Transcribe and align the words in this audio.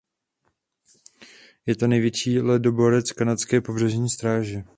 Je 1.67 1.75
to 1.75 1.87
největší 1.87 2.39
ledoborec 2.41 3.11
kanadské 3.11 3.61
pobřežní 3.61 4.09
stráže. 4.09 4.63